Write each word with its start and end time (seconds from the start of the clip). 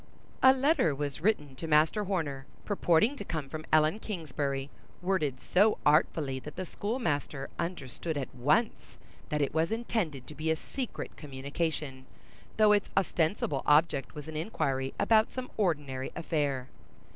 A 0.41 0.51
letter 0.51 0.95
was 0.95 1.21
written 1.21 1.55
to 1.57 1.67
Master 1.67 2.05
Horner, 2.05 2.47
purporting 2.65 3.15
to 3.17 3.23
come 3.23 3.49
from 3.49 3.67
Ellen 3.71 3.99
Kingsbury, 3.99 4.71
worded 4.99 5.39
so 5.39 5.77
artfully 5.85 6.39
that 6.39 6.55
the 6.55 6.65
schoolmaster 6.65 7.51
understood 7.59 8.17
at 8.17 8.33
once 8.33 8.97
that 9.29 9.43
it 9.43 9.53
was 9.53 9.71
intended 9.71 10.25
to 10.25 10.33
be 10.33 10.49
a 10.49 10.55
secret 10.55 11.15
communication, 11.17 12.07
though 12.57 12.71
its 12.71 12.89
ostensible 12.97 13.61
object 13.67 14.15
was 14.15 14.27
an 14.27 14.35
inquiry 14.35 14.91
about 14.99 15.31
some 15.31 15.51
ordinary 15.55 16.11
affair. 16.15 16.69